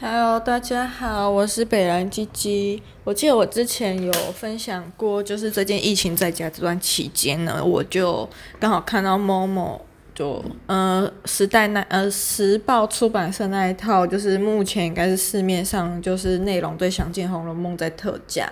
[0.00, 2.82] Hello，大家好，我是北兰鸡鸡。
[3.04, 8.28] 我记得我之前有分享过，就是最近疫情在家这段期间呢，我就
[8.58, 9.84] 刚好看到某某。
[10.14, 18.46] 就呃，时代那呃，时报出版社那一套，就是目前应该是市面上就是内容最详尽《红楼梦》在特价，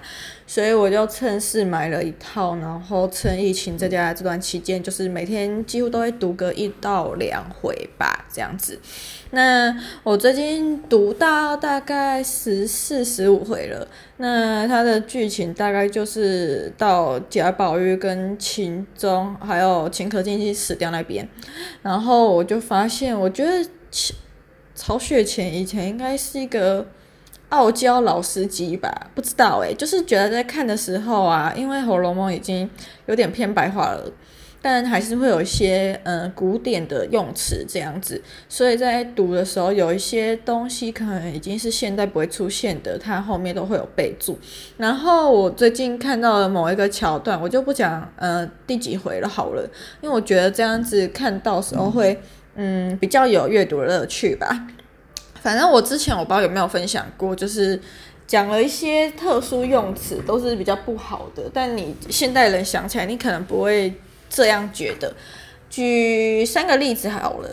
[0.50, 8.76] 所以我就趁势买了一套，然后趁疫情在家这段期间，就是每天几乎都会读个一到两回吧，这样子。
[9.30, 9.72] 那
[10.02, 13.86] 我最近读到大概十四、十五回了。
[14.16, 21.28] 那它的剧情大概就是到贾宝玉跟秦钟还有秦可卿死掉那边，
[21.82, 23.64] 然后我就发现，我觉得
[24.74, 26.88] 曹雪芹以前应该是一个
[27.50, 29.10] 傲娇老司机吧？
[29.14, 32.68] 不知道诶，就是觉得在看的时候啊，因为《红楼梦》已经
[33.06, 34.10] 有点偏白话了。
[34.62, 44.38] 但还是会有一些嗯、古典的用词这样子，所以在读的时候有一些东西可能已经是现在不会出现的，它后面都会有备注。
[44.76, 49.66] 然后我最近看到了某一个桥段，我就不讲呃第几回了好了，
[50.02, 52.20] 因为我觉得这样子看到时候会
[52.56, 54.66] 嗯比较有阅读乐趣吧。
[55.42, 57.80] 反正我之前我不知道有没有分享过，就是
[58.26, 63.92] 讲了一些特殊用词都是比较不好的，但你现代人想起来，你可能不会。
[64.32, 65.12] 这样觉得，
[65.68, 67.48] 举三个例子好了。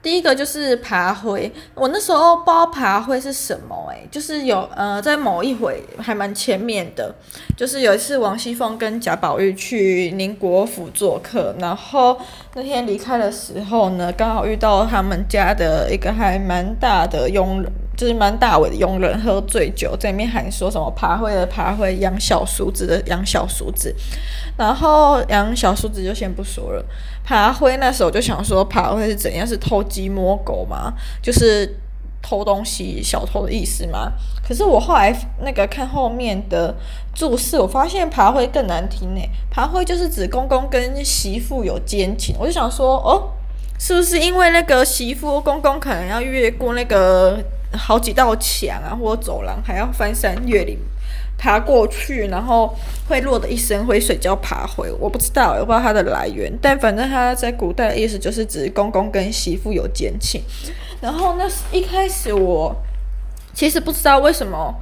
[0.00, 7.12] 第一个就是爬灰，我那时候不知道爬灰是什么，诶，就是有呃，在某一回还蛮前面的，
[7.56, 12.16] 就是有一次王熙凤跟贾宝玉去宁国府做客，然后
[12.54, 17.72] 那天离开的时候呢，刚好遇到他们家的一个还蛮大的佣人。
[17.98, 23.92] 就是蛮大尾的佣人喝醉酒，在里面喊说什么“爬灰的爬灰，养小叔子的养小叔子”，
[24.56, 26.84] 然后养小叔子就先不说了。
[27.24, 29.44] 爬灰那时候就想说，爬灰是怎样？
[29.44, 30.94] 是偷鸡摸狗吗？
[31.20, 31.76] 就是
[32.22, 34.12] 偷东西、小偷的意思吗？
[34.46, 36.72] 可是我后来那个看后面的
[37.12, 39.20] 注释，我发现爬灰更难听呢。
[39.50, 43.32] 爬灰就是指公公跟媳妇有奸情，我就想说，哦，
[43.76, 47.42] 是不是因为那个媳妇公公可能要越过那个？
[47.72, 50.78] 好几道墙啊，或者走廊，还要翻山越岭
[51.36, 52.74] 爬过去，然后
[53.08, 54.90] 会落得一身灰水，就要爬回。
[54.98, 60.42] 我不知道，我不知道它的来源，但反正它在古代的意思就是指公公跟媳妇有奸情。
[61.00, 62.74] 然后那一开始我
[63.52, 64.74] 其实不知道为什么，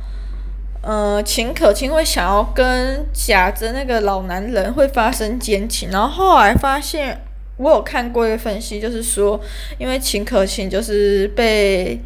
[0.82, 7.20] 呃，秦可卿会想要跟贾珍那个老男人会发生奸情，然后后来发现
[7.58, 9.38] 我有看过一个分析，就是说
[9.76, 12.00] 因为秦可卿就是被。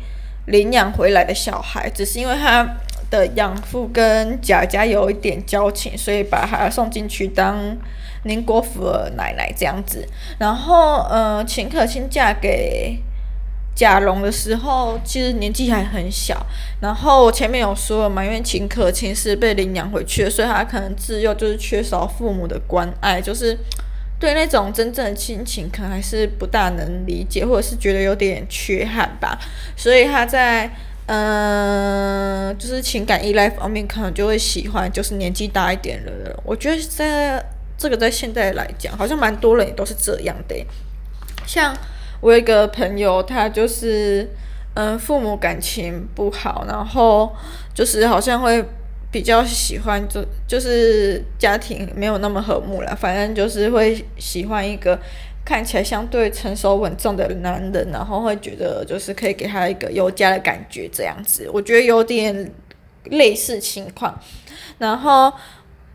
[0.46, 2.76] 领养回来的小孩，只是因为他
[3.10, 7.76] 的养父跟贾家有一点交情，所以把他送进去当
[8.24, 10.06] 宁国府的奶奶这样子。
[10.38, 12.98] 然后，呃，秦可卿嫁给
[13.74, 16.46] 贾蓉的时候，其实年纪还很小。
[16.80, 23.58] 然后前面有说了嘛，因为秦可卿是被领养回去，所以他可能自幼就是缺少父母的关爱，就是。
[24.20, 29.38] 对那种真正的亲情，可能还是不大能理解，或者是觉得有点缺憾吧。
[29.74, 30.70] 所以他在
[31.06, 36.36] 嗯、就是情感依赖方面，可能就会喜欢就是年纪大一点的人。
[36.44, 37.42] 我觉得在
[37.78, 40.54] 这个在现在来讲，好像蛮多人也都是这样的。
[41.46, 41.74] 像
[42.20, 44.28] 我有一个朋友，他就是
[44.74, 47.34] 嗯、父母感情不好，然后
[47.72, 48.62] 就是好像会。
[49.12, 54.96] 比较喜欢就就是家庭没有那么和睦了，反正就是会喜欢一个
[55.44, 61.50] 看起来相对成熟稳重的男人，然后会觉得就是可以给他一个有家的感觉这样子。
[61.52, 62.52] 我觉得有点
[63.06, 64.16] 类似情况。
[64.78, 65.32] 然后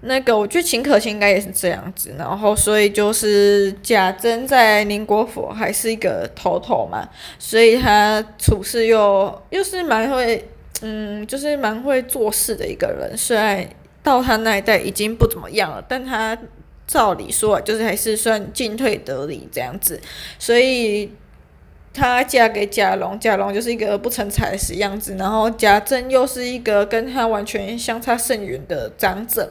[0.01, 7.07] 那个我觉得秦可卿应该也是这样子，然后所以就是贾珍在宁国府还是一个头头嘛，
[7.39, 10.49] 所以他处事又又是蛮会。
[10.81, 13.65] 嗯，就是蛮会做事的一个人，虽然
[14.03, 16.37] 到他那一代已经不怎么样了，但他
[16.85, 19.99] 照理说就是还是算进退得礼这样子，
[20.37, 21.09] 所以
[21.93, 29.49] 他嫁给贾蓉，贾蓉就是一个不成才的样子，然后贾珍又是一个跟他完全相差甚远的长者，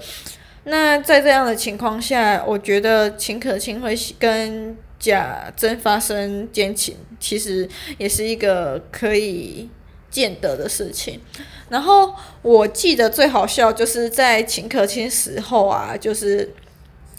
[0.65, 7.67] 那在这样的情况下，我觉得秦可卿会跟贾珍发生奸情，其实
[7.97, 9.71] 也是一个可以。
[10.15, 11.21] 见得的事情，
[11.69, 16.49] 然后我记得最好笑就是在秦可卿死后啊，就是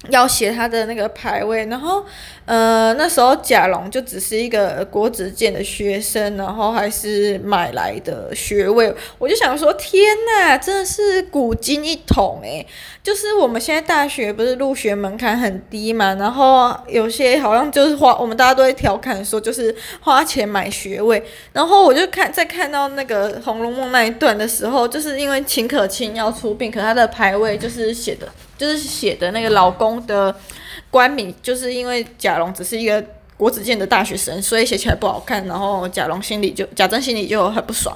[0.10, 2.06] 要写他的那个牌位，然后，
[2.46, 12.66] 呃，那时候贾龙就只是一个国子监的学生，然后还是买来的学位，我就想说，天呐，真的是古今一统诶，
[13.04, 21.24] 就是我们现在大学不是入学门槛很低嘛，然后有些好像就是花，我们大家都会调侃说，就是花钱买学位，
[21.54, 28.28] 然后我就看在看到那个《红楼梦》那一段的时候，就是因为秦可卿要出殡，可他的牌位就是写的。
[28.58, 30.36] 就是写的那个老公的
[30.90, 33.04] 官名，就是因为贾蓉只是一个
[33.38, 35.46] 国子监的大学生，所以写起来不好看。
[35.46, 37.96] 然后贾蓉心里就贾珍心里就很不爽。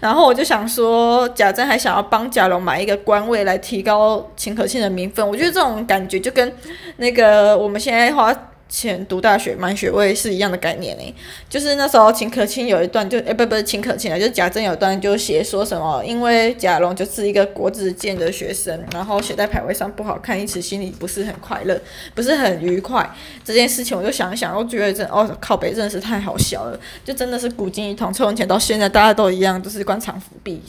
[0.00, 5.26] 然后我就想说，贾珍还想要帮贾蓉买一个官位来提高秦可卿的名分。
[5.26, 6.52] 我觉得这种感觉就跟
[6.96, 8.34] 那个我们现在花。
[8.68, 11.14] 前读大学满学位是一样的概念呢，
[11.48, 21.80] 就是那时候秦可卿有一段就诶、不不是秦可卿啊，就是贾珍有一段就写说什么，因为贾蓉就是一个国子监的学生，然后写在牌位上不好看，因此心里不是很快乐，
[22.14, 23.08] 不是很愉快。
[23.44, 30.60] 这件事情我就想一想，我觉得真哦靠北真的是太好笑了，就真的是古今一统，从前到现在大家都一样，都、就是官场腐弊，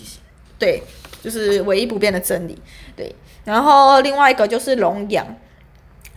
[0.60, 0.84] 对，
[1.24, 2.58] 就是唯一不变的真理，
[2.96, 3.16] 对。
[3.46, 5.26] 然后另外一个就是龙阳。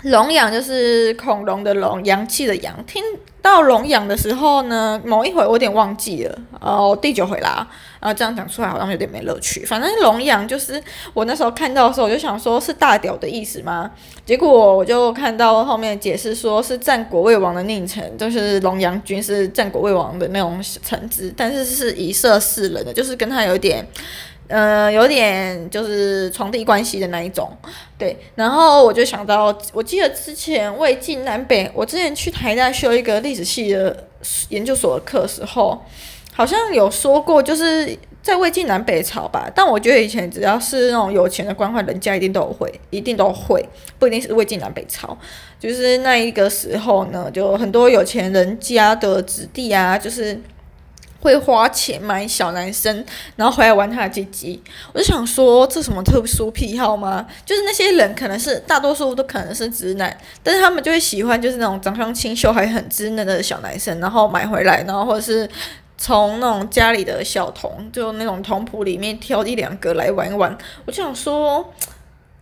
[0.05, 2.73] 龙阳就是恐龙的龙，阳气的阳。
[2.87, 3.03] 听
[3.43, 7.67] 到龙阳的时候呢，某一回我有点忘记了，哦，第九回啦，
[7.99, 9.65] 啊，这样讲出来好像有点没乐趣。
[9.65, 10.81] 反正龙阳就是
[11.15, 13.91] 我那时候看到的时候，我就想说是大屌的意思吗？
[14.25, 23.85] 结果我就看到后面解释说是战国魏王的佞臣，就是龙阳君是战国魏王的那种臣子，但是是以色侍人的，就是跟他有点。
[24.49, 27.50] 呃，有点就是床笫关系的那一种，
[27.99, 28.17] 对。
[28.35, 34.09] 然后我就想到，我记得之前魏晋南北，我之前去台大修一个历史系的
[34.49, 35.79] 研究所的课时候，
[36.33, 39.50] 好像有说过，就是在魏晋南北朝吧。
[39.55, 43.62] 但我觉得以前只要是那种有钱的官宦人家，一定都会，一定都会，
[43.99, 45.15] 不一定是魏晋南北朝。
[45.61, 50.41] 就是那一个时候呢，就很多有钱人家的子弟啊，就是。
[51.20, 53.05] 会花钱买小男生，
[53.37, 54.62] 然后回来玩他的鸡鸡。
[54.93, 57.26] 我就想说，这什么特殊癖好吗？
[57.44, 65.49] 就是那些人可能是大多数都可能是直男，但是他们就会喜欢就是那种长相清秀还很稚嫩的小男生，然后买回来，然后或者是
[65.97, 70.56] 从那种家里的小童，就那种童仆里面挑一两个来玩一玩。
[70.87, 71.73] 我就想说，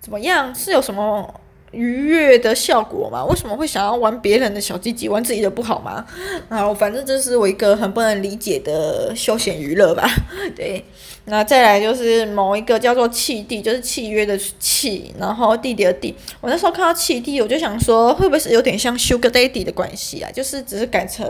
[0.00, 0.54] 怎么样？
[0.54, 1.40] 是有什么？
[1.72, 3.24] 愉悦的效果嘛？
[3.24, 6.04] 为什么会想要玩别人的小鸡鸡，玩自己的不好吗？
[6.48, 10.08] 然后反正这是我一个很不能理解的休闲娱乐吧。
[10.56, 10.84] 对，
[11.26, 16.14] 那再来就是某一个叫做契弟，就是契约的契，然后弟弟的弟。
[16.40, 20.30] 我那时候看到契弟，我就想说，会不会是有点像 Sugar Daddy 的关系啊？
[20.32, 21.26] 就是只是改成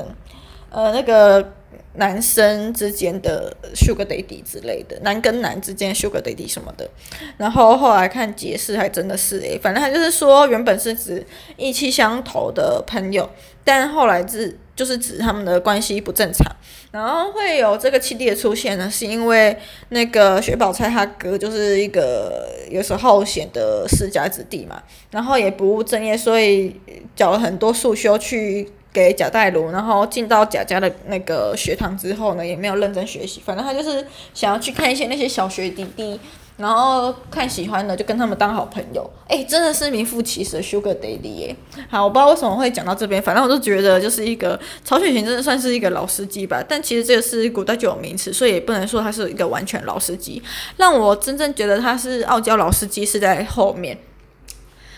[0.71, 1.53] 呃那个。
[1.97, 6.89] 男生之间的 Sugar Daddy 之类的，男跟男之间 Sugar Daddy 什么的，
[7.37, 11.27] 然后后来看解释还真的是诶、反正他就是说原本是指
[11.57, 13.29] 意气相投的朋友，
[13.65, 16.47] 但后来是就是指他们的关系不正常，
[16.93, 19.57] 然后会有这个契弟的出现呢，是因为
[19.89, 26.79] 那个薛宝钗他哥就是一个有时候显得世家子弟嘛，然后也不务正业，所以
[27.15, 28.71] 缴了很多束修去。
[28.97, 36.19] 给贾代儒，然后进到贾家的那个学堂之后呢，也没有认真学习，反正他就是想要去看一些那些小学弟弟，
[36.57, 39.09] 然后看喜欢的就跟他们当好朋友。
[39.29, 41.57] 哎，真的是名副其实的 Sugar Daddy 耶。
[41.91, 46.65] 好，我不知道为什么会讲到这边，反正我就觉得就是一个曹雪芹真的算是一个老司机吧。
[46.67, 50.43] 但其实这个是古代就有名词，所以也不能说他是一个完全老司机。
[50.79, 53.99] 让我真正觉得他是傲娇老司机是在后面。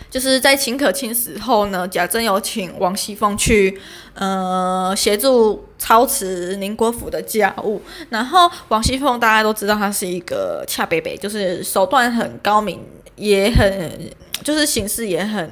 [0.09, 3.79] 就是在秦可卿死后呢，贾珍有请王熙凤去，
[4.13, 7.81] 呃，协助操持宁国府的家务。
[8.09, 12.79] 然后王熙凤大家都知道，她是一个恰北北，就是手段很高明，
[13.15, 14.09] 也很，
[14.43, 15.49] 就是行事也很。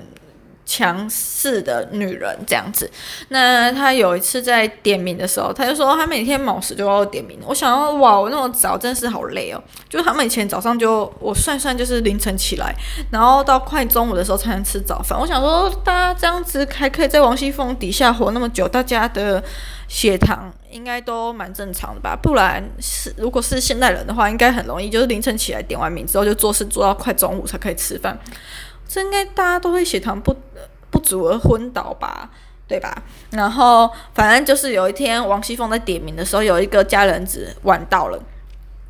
[0.68, 2.92] 强势的女人这样子，
[3.30, 7.40] 那她有一次在点名的时候，她就说她每天卯时就要点名。
[7.48, 9.64] 我想要哇，我那么早真是好累哦。
[9.88, 12.76] 就他们以前早上就我算算就是凌晨起来，
[13.10, 15.18] 然后到快中午的时候才能吃早饭。
[15.18, 19.42] 我想说大家这样子还可以在王熙凤底下活那么久，大家的
[19.88, 22.14] 血糖应该都蛮正常的吧？
[22.22, 28.20] 不然是如果是现代人的话，应该很容易就是凌晨起来点完名之后就做事做到快中午才可以吃饭。
[28.90, 30.34] 这应该大家都会血糖不
[31.08, 32.30] 足而昏倒吧，
[32.68, 32.94] 对吧？
[33.32, 38.22] 然后反正就是有一天王熙凤在点名的时候，有一个家人子晚到了，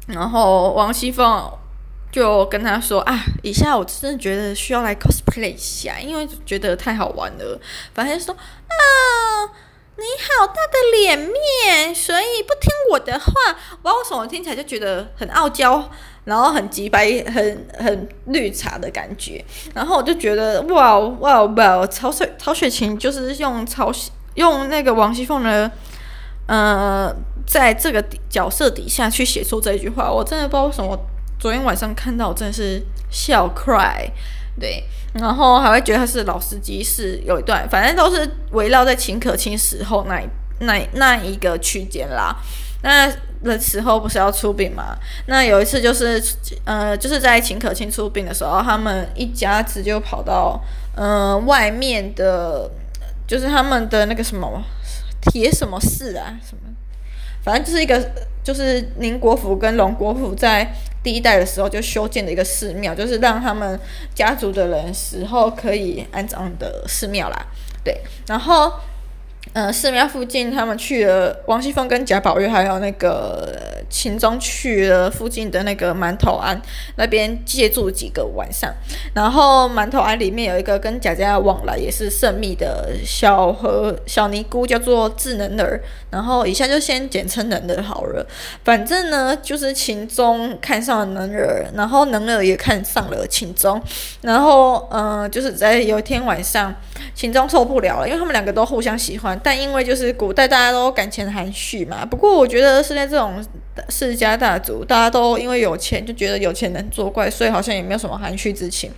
[0.08, 1.52] 然后王熙凤
[2.12, 7.60] 就跟他说啊，以下我真的觉得需要来 cosplay 一下，因为觉得太好玩了。
[7.94, 8.74] 反正说啊，
[9.98, 13.34] 你好大的脸面，所以不听我的话。
[13.82, 15.90] 我为什么听起来就觉得很傲娇，
[16.26, 19.44] 然后很直白，很很绿茶的感觉。
[19.74, 23.92] 然后我就觉得哇哇哇，曹雪曹雪芹就是用曹
[24.36, 25.72] 用那个王熙凤的，
[26.46, 27.12] 呃，
[27.48, 30.98] 在这个角色底下去写出这一句话，我真的不知道为什么。
[31.40, 34.10] 昨天晚上看到，我真的是笑 cry。
[34.60, 34.84] 对，
[35.14, 40.22] 然后还会觉得他是老司机，是有一段，反正都是围绕在秦可卿死后那
[40.60, 42.36] 那那一个区间啦。
[42.84, 43.12] 那
[43.44, 44.96] 的时候不是要出殡嘛？
[45.28, 46.22] 那有一次就是，
[46.64, 50.60] 呃，就是在秦可卿出殡的时候，他们一家子就跑到
[50.96, 52.70] 呃外面的，
[53.28, 54.64] 就是他们的那个什么
[55.22, 56.74] 铁什么寺啊什么，
[57.48, 58.12] 反正就是一个
[58.44, 60.70] 就是宁国府跟荣国府在。
[61.04, 63.80] 第一代的时候就修建的一个寺庙，就是让他们
[64.14, 67.48] 家族的人死后可以安葬的寺庙啦。
[67.82, 68.74] 对，然后。
[69.54, 73.58] 嗯，寺庙附近，他们去了王熙凤跟贾宝玉，还有那个
[73.90, 76.62] 秦钟去了附近的那个馒头庵
[76.96, 78.72] 那边借住几个晚上。
[79.14, 85.82] 然后馒头庵里面有一个跟贾家往来也是甚密的小和小尼姑，叫做智能儿。
[86.12, 88.26] 然后以下就先简称能儿好了。
[88.64, 93.82] 反正呢，就是秦钟看上了能儿，然后能儿也看上了秦钟。
[94.22, 96.74] 然后嗯，就是在有一天晚上，
[97.16, 99.37] 秦钟受不了了，因为他们两个都互相喜欢。
[99.44, 103.44] 但因为就是古代大家都感情含蓄嘛，不过我觉得现在这种
[103.90, 108.92] 世家大族，大家都因为有钱就觉得有钱能作怪，所以好像也没有什么含蓄之情。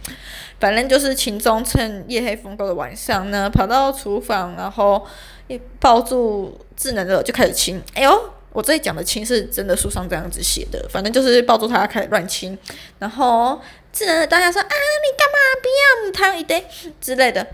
[0.60, 5.05] 反正就是秦钟趁夜黑风高的晚上呢，跑到厨房，然后
[5.48, 7.81] 一抱住智能的就开始亲。
[7.93, 12.58] 哎呦，我这里讲的亲是真的书上这样子写的，反正就是抱住他开始乱亲，
[12.98, 13.60] 然后
[13.93, 16.62] 智能的当下说啊，你干嘛不要他一堆
[17.00, 17.48] 之类的。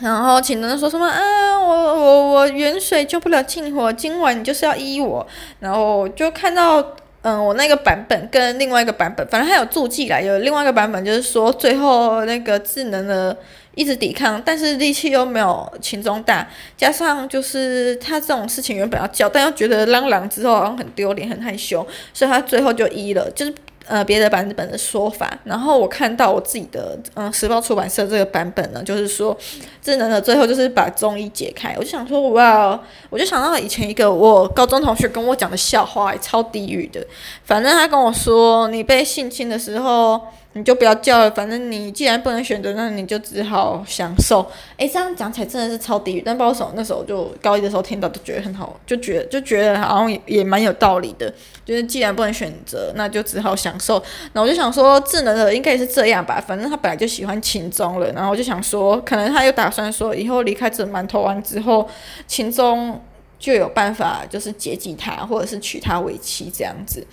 [0.00, 1.20] 然后秦钟说什么啊？
[1.58, 5.24] 我我我远水救不了近火，今晚你就是要依我。
[5.60, 6.84] 然后就看到，
[7.22, 13.36] 嗯，我那个版本跟另外一个版本，反正还有注记来，有另外一个版本就是说，最后那个智能的
[13.76, 16.46] 一直抵抗，但是力气又没有秦钟大，
[16.76, 23.54] 加上就是他这种事情原本要叫，但又觉得嚷嚷之后好像很丢脸、很害羞，所以他最后就依了，就是。
[23.86, 29.36] 呃，别的版本的说法，然后我看到我自己的，嗯，时报出版社这个版本呢，就是说
[29.82, 37.06] 智能的最后就是把中医解开，我就想说，哇，我就想到以前一个我高中同学跟我讲的笑话，超地狱的，
[37.44, 40.20] 反正他跟我说，你被性侵的时候。
[40.56, 44.46] 你就不要叫了，反正你既然不能选择，那你就只好享受。
[44.76, 51.32] 诶，这样讲起来真的是超地狱，但不知道为什么那时候就高一的时候听到，都觉得很好，就觉得就觉得好像也也蛮有道理的。
[51.64, 54.00] 就是既然不能选择，那就只好享受。
[54.34, 58.12] 那我就想说，智能的应该也是这样吧，反正他本来就喜欢秦钟了。
[58.12, 61.88] 然后我就想说，可能他又打算说，以后离开这馒头湾之后，
[62.28, 63.00] 秦钟
[63.40, 67.04] 就有办法，就是接济他，或者是娶她为妻这样子。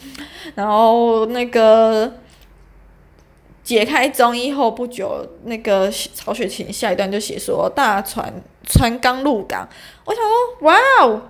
[0.53, 2.13] 然后那个。
[3.63, 8.33] 解开中医后不久，那个曹雪芹下一段就写说大船
[8.65, 9.67] 船刚入港，
[10.05, 11.21] 我想说哇哦，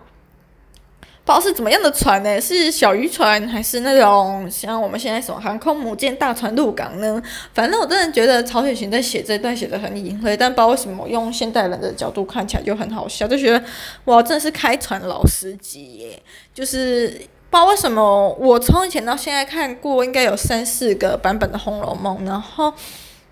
[1.23, 2.39] 不知道是怎么样的船呢？
[2.39, 7.21] 是小渔船还是那种像我们现在什么航空母舰大船入港呢？
[7.53, 13.61] 反正我真的觉得曹雪芹在写这段写的很隐晦，但不知道为什么用现代人的角度看起来就很好笑，就觉得
[14.05, 16.23] 哇，真的是开船老司机耶，
[16.53, 17.21] 就是。
[17.51, 22.73] 不知道为什么，我从以前到现在看过应该有三四个版本的《红楼梦》，然后，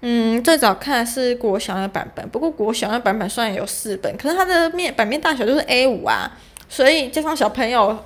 [0.01, 2.27] 嗯，最早看的是国小的版本。
[2.27, 6.29] 不过国小的版本虽然有四本，可是它的面版面大小就是 A 五啊，
[6.67, 7.97] 所以加上小朋友，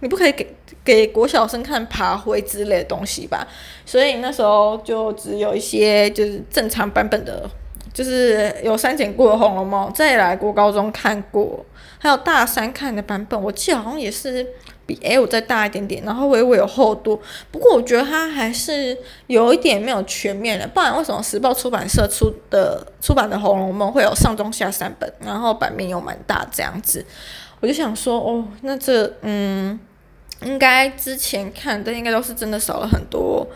[0.00, 0.52] 你不可以给
[0.84, 3.46] 给国小生看爬灰之类的东西吧？
[3.86, 7.48] 所以那时候就只有一些就是正常版本的，
[7.94, 9.88] 就是有删减过的《红楼梦》。
[9.94, 11.64] 再来国高中看过，
[12.00, 14.44] 还有大三看的版本，我记得好像也是。
[14.90, 20.66] 比 L 再大一点点，然后微微有厚度，不过我觉得它还是有一点没有全面的。
[20.66, 27.06] 不然为什么时报出版社出的出版的《红楼梦》会有上中下三本，然后版面又蛮大这样子？
[27.60, 29.78] 我就想说，哦，那这嗯，
[30.42, 33.46] 应该之前看的应该都是真的少了很多，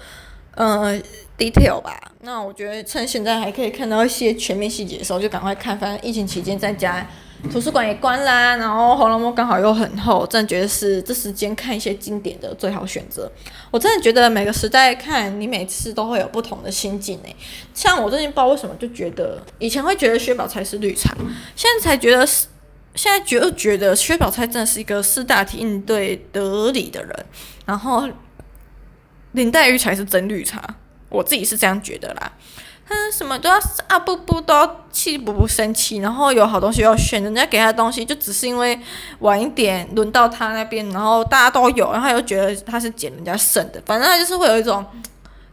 [0.55, 0.97] 呃
[1.37, 2.13] ，detail 吧。
[2.21, 5.77] 那我觉得趁现在还可以看到一些全面细节的时候，就赶快看。
[5.77, 7.05] 反正疫情期间在家。
[7.53, 13.31] 图书馆也关啦，然后《红楼梦》刚好又很厚，真的觉得是这时间看一些经典的最好选择。
[13.71, 17.35] 我真的觉得每个时代看你每次都会有不同的心境诶。
[17.73, 21.15] 像我最近不知道为什么就觉得，以前会觉得薛宝钗是绿茶，
[21.55, 22.47] 现在才觉得是，
[22.95, 27.27] 现在觉得觉得薛宝钗真的是一个识大体应对得理的人，
[27.67, 28.09] 然后
[29.33, 30.61] 林黛玉才是真绿茶，
[31.09, 32.33] 我自己是这样觉得啦。
[32.87, 38.79] 他什么都要啊不不都要气不不生气，然后有好东西要选，人家给他的东西就只是因为
[39.21, 44.85] 晚一点轮到他那边，然后大家都有，然后他又觉得他是捡人家剩的，反正他就是会有一种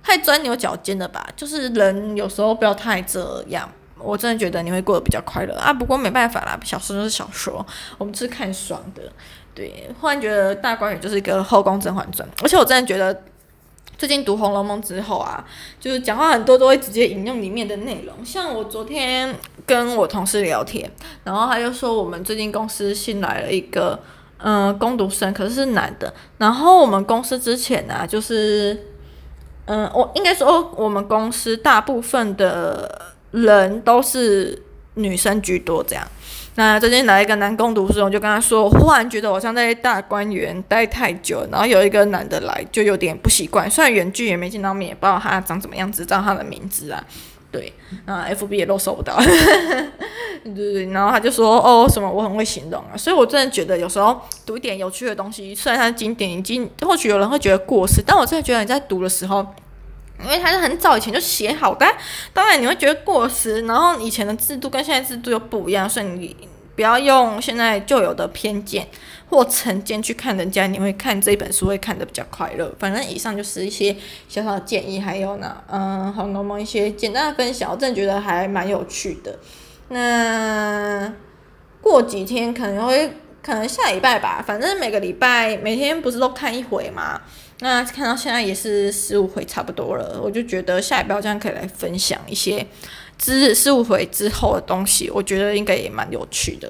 [0.04, 3.70] 太钻牛角尖了吧，就是人有时候不要太这样。
[4.04, 7.64] 我真的觉得你会过得比较快乐啊，不过没办法啦，小说就是小说，
[8.00, 9.04] 我们是看爽的。
[9.54, 13.14] 对，忽然觉得大观园就是一个后宫甄嬛传，而且我真的觉得
[14.02, 15.46] 最近读《红楼梦》之后啊，
[15.80, 18.26] 就是讲话很多都会直接引用里面的内容。
[18.26, 19.32] 像我昨天
[19.64, 20.92] 跟我同事聊天，
[21.24, 24.00] 然后他就说我们最近公司新来了一个
[24.40, 26.12] 嗯、呃、工读生，可是是男的。
[26.40, 28.88] 然后我们公司之前呢、啊，就是
[29.66, 33.10] 嗯、我应该说我们公司大部分的。
[33.32, 34.62] 人都是
[34.96, 36.06] 女生居多，这样。
[36.62, 43.68] 那最近来一个男工读生，我就跟他说，我忽然觉得我像在大观园待太久，然后有一个男的来，就有点不习惯。
[43.68, 47.04] 虽然远距也没见到面，也不知道他长怎么样子，知道他的名字啊。
[47.50, 47.74] 对，
[48.06, 49.18] 那，FB 也都搜不到。
[50.44, 52.94] 对 对，然后他就说，哦，什么我很会形容啊。
[52.96, 59.44] 所以我真的觉得有时候读一点有趣的东西，虽然它是经典已经，或许有人会觉得过时，但我真的觉得你在读的时候。
[60.24, 61.88] 因为它是很早以前就写好的，
[62.32, 66.38] 当然你会觉得过时，然后以前的制度跟现在制度又不一样，所以你
[66.82, 68.88] 不要用现在旧有的偏见
[69.30, 72.74] 或成见去看人家，你会看这本书会看得比较快乐。
[72.80, 73.96] 反正以上就是一些
[74.28, 79.38] 小小的建议，还有呢，嗯，红楼梦一些简单的分享，我真的觉得还蛮有趣的。
[79.90, 81.14] 那
[81.84, 87.22] 过几天可能会，可能下礼拜吧，反正每个礼拜每天不是都看一回吗？
[87.60, 92.66] 那看到现在也是十五回差不多了，我就觉得下一拜这样可以来分享一些
[93.22, 96.68] 之四五回之后的东西，我觉得应该也蛮有趣的。